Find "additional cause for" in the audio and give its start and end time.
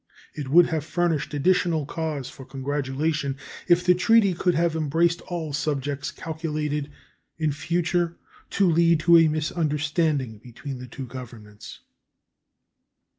1.35-2.43